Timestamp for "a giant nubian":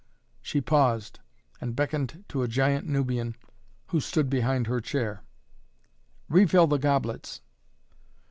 2.41-3.35